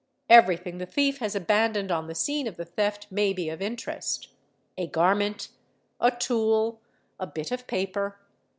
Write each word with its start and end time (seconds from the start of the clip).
everything 0.31 0.79
the 0.79 0.85
thief 0.87 1.19
has 1.19 1.35
abandoned 1.35 1.91
on 1.91 2.07
the 2.07 2.15
scene 2.15 2.47
of 2.47 2.57
the 2.57 2.65
theft 2.65 3.05
may 3.11 3.31
be 3.33 3.49
of 3.49 3.61
interest: 3.61 4.29
a 4.75 4.87
garment, 4.87 5.49
a 5.99 6.09
tool, 6.09 6.81
a 7.19 7.27
bit 7.27 7.51
of 7.51 7.67
paper. 7.67 8.17